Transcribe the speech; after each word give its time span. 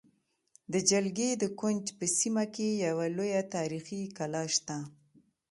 د 0.73 0.75
جلگې 0.89 1.31
د 1.41 1.43
کونج 1.59 1.85
په 1.97 2.05
سیمه 2.17 2.43
کې 2.55 2.67
یوه 2.85 3.05
لویه 3.17 3.41
تاریخې 3.55 4.01
کلا 4.17 4.43
شته 4.55 4.77